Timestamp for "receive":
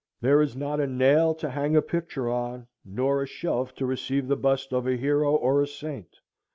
3.85-4.27